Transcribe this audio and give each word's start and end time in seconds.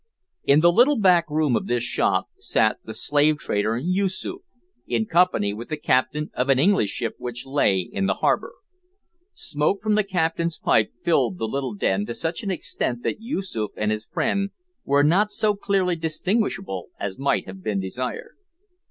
In 0.45 0.61
the 0.61 0.71
little 0.71 0.97
back 0.97 1.25
room 1.29 1.55
of 1.55 1.67
this 1.67 1.83
shop 1.83 2.25
sat 2.39 2.79
the 2.83 2.95
slave 2.95 3.37
dealer 3.37 3.77
Yoosoof, 3.77 4.41
in 4.87 5.05
company 5.05 5.53
with 5.53 5.69
the 5.69 5.77
captain 5.77 6.31
of 6.33 6.49
an 6.49 6.57
English 6.57 6.89
ship 6.89 7.13
which 7.19 7.45
lay 7.45 7.81
in 7.81 8.07
the 8.07 8.15
harbour. 8.15 8.53
Smoke 9.35 9.79
from 9.79 9.93
the 9.93 10.03
captain's 10.03 10.57
pipe 10.57 10.91
filled 10.99 11.37
the 11.37 11.47
little 11.47 11.75
den 11.75 12.07
to 12.07 12.15
such 12.15 12.41
an 12.41 12.49
extent 12.49 13.03
that 13.03 13.21
Yoosoof 13.21 13.73
and 13.77 13.91
his 13.91 14.07
friend 14.07 14.49
were 14.85 15.03
not 15.03 15.29
so 15.29 15.53
clearly 15.53 15.95
distinguishable 15.95 16.87
as 16.99 17.19
might 17.19 17.45
have 17.45 17.61
been 17.61 17.79
desired. 17.79 18.33